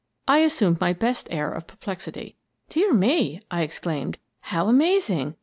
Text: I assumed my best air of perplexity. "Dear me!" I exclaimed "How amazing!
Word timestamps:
I 0.27 0.39
assumed 0.39 0.81
my 0.81 0.93
best 0.93 1.27
air 1.29 1.51
of 1.53 1.67
perplexity. 1.67 2.35
"Dear 2.69 2.91
me!" 2.91 3.41
I 3.51 3.61
exclaimed 3.61 4.17
"How 4.39 4.67
amazing! 4.67 5.35